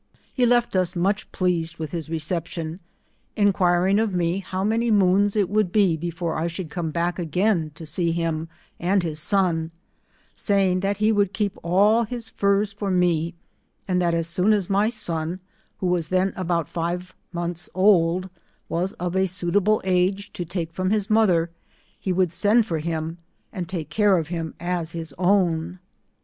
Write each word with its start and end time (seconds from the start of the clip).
He 0.33 0.47
left 0.47 0.75
us 0.75 0.95
much 0.95 1.31
pleased 1.31 1.77
with 1.77 1.91
his 1.91 2.09
receplion, 2.09 2.79
enquiring 3.35 3.99
of 3.99 4.15
me 4.15 4.39
how 4.39 4.63
many 4.63 4.89
moons 4.89 5.35
it 5.35 5.47
would 5.47 5.71
be 5.71 5.95
before 5.95 6.39
I 6.39 6.47
should 6.47 6.71
come 6.71 6.91
hack 6.91 7.19
again 7.19 7.71
to 7.75 7.85
see 7.85 8.11
him 8.11 8.47
and 8.79 9.03
his 9.03 9.19
son; 9.19 9.69
saying, 10.33 10.79
that 10.79 10.97
he 10.97 11.11
would 11.11 11.33
keep 11.33 11.55
all 11.61 12.01
his 12.01 12.29
furs 12.29 12.73
for 12.73 12.89
me, 12.89 13.35
and 13.87 14.01
that 14.01 14.15
as 14.15 14.25
soon 14.25 14.53
as 14.53 14.71
my 14.71 14.89
son, 14.89 15.39
who 15.77 15.85
was 15.85 16.09
then 16.09 16.33
about 16.35 16.67
Gve 16.73 17.11
months 17.31 17.69
old, 17.75 18.27
was 18.67 18.93
of 18.93 19.15
a 19.15 19.27
suitable 19.27 19.81
age 19.83 20.33
to 20.33 20.43
take 20.43 20.73
from 20.73 20.89
his 20.89 21.11
mother, 21.11 21.51
he 21.99 22.11
would 22.11 22.31
send 22.31 22.65
for 22.65 22.79
him, 22.79 23.19
and 23.53 23.69
take 23.69 23.91
care 23.91 24.17
of 24.17 24.29
him 24.29 24.55
as 24.59 24.93
his 24.93 25.13
own. 25.19 25.77